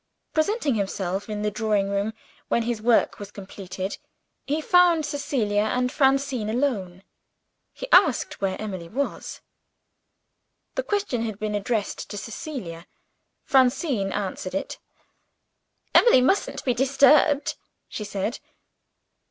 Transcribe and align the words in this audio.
Presenting 0.33 0.73
himself 0.73 1.29
in 1.29 1.43
the 1.43 1.51
drawing 1.51 1.87
room, 1.91 2.15
when 2.47 2.63
his 2.63 2.81
work 2.81 3.19
was 3.19 3.29
completed, 3.29 3.99
he 4.47 4.59
found 4.59 5.05
Cecilia 5.05 5.61
and 5.61 5.91
Francine 5.91 6.49
alone. 6.49 7.03
He 7.71 7.85
asked 7.91 8.41
where 8.41 8.59
Emily 8.59 8.89
was. 8.89 9.41
The 10.73 10.81
question 10.81 11.21
had 11.25 11.37
been 11.37 11.53
addressed 11.53 12.09
to 12.09 12.17
Cecilia. 12.17 12.87
Francine 13.43 14.11
answered 14.11 14.55
it. 14.55 14.79
"Emily 15.93 16.19
mustn't 16.21 16.65
be 16.65 16.73
disturbed," 16.73 17.53
she 17.87 18.03
said. 18.03 18.39